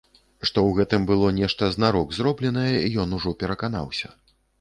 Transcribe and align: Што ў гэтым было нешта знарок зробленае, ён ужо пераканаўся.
Што 0.43 0.51
ў 0.51 0.69
гэтым 0.77 1.03
было 1.11 1.27
нешта 1.39 1.69
знарок 1.75 2.15
зробленае, 2.19 2.73
ён 3.05 3.13
ужо 3.19 3.35
пераканаўся. 3.45 4.09